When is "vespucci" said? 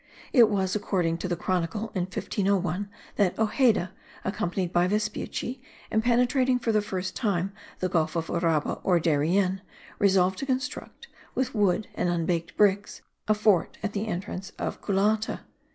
4.87-5.61